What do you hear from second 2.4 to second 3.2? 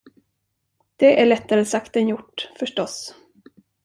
förstås.